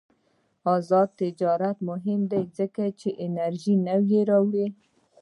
آزاد 0.75 1.09
تجارت 1.21 1.77
مهم 1.89 2.21
دی 2.31 2.43
ځکه 2.57 2.83
چې 2.99 3.09
انرژي 3.25 3.75
نوې 3.89 4.19
راوړي. 4.31 4.67